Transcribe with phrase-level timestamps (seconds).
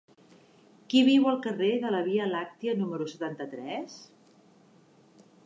[0.93, 4.01] Qui viu al carrer de la Via Làctia número setanta-tres?